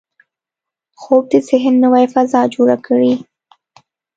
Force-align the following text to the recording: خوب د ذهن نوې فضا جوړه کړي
خوب 1.01 1.23
د 1.31 1.33
ذهن 1.47 1.73
نوې 1.83 2.05
فضا 2.13 2.41
جوړه 2.53 2.77
کړي 2.85 3.13